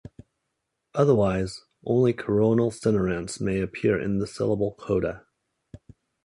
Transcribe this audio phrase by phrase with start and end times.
[0.95, 5.27] Otherwise, only coronal sonorants may appear in the syllable coda.